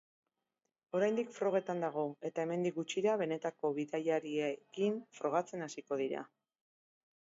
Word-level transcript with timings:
Oraindik 0.99 1.29
frogetan 1.35 1.83
dago 1.85 2.07
eta 2.31 2.47
hemendik 2.47 2.79
gutxira, 2.81 3.15
benetako 3.25 3.73
bidaiariekin 3.79 5.01
frogatzen 5.23 5.69
hasiko 5.71 6.05
dira. 6.07 6.31